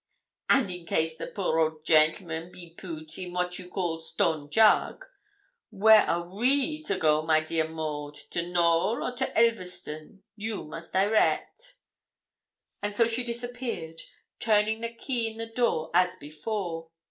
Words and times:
'And 0.49 0.71
in 0.71 0.87
case 0.87 1.15
the 1.15 1.27
poor 1.27 1.59
old 1.59 1.85
gentleman 1.85 2.51
be 2.51 2.73
poot 2.73 3.19
in 3.19 3.33
what 3.33 3.59
you 3.59 3.69
call 3.69 3.99
stone 3.99 4.49
jug, 4.49 5.05
where 5.69 6.01
are 6.09 6.27
we 6.27 6.81
to 6.85 6.97
go 6.97 7.21
my 7.21 7.39
dear 7.39 7.67
Maud 7.67 8.15
to 8.31 8.47
Knowl 8.47 9.03
or 9.03 9.15
to 9.15 9.27
Elverston? 9.37 10.23
You 10.35 10.63
must 10.65 10.91
direct.' 10.91 11.75
And 12.81 12.97
so 12.97 13.05
she 13.07 13.23
disappeared, 13.23 14.01
turning 14.39 14.81
the 14.81 14.91
key 14.91 15.27
in 15.27 15.37
the 15.37 15.45
door 15.45 15.91
as 15.93 16.15
before. 16.15 16.89